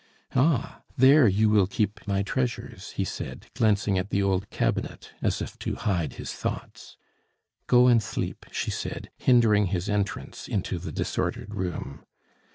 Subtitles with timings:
[0.35, 0.81] "Ah!
[0.97, 5.59] there you will keep my treasures," he said, glancing at the old cabinet, as if
[5.59, 6.97] to hide his thoughts.
[7.67, 12.03] "Go and sleep," she said, hindering his entrance into the disordered room.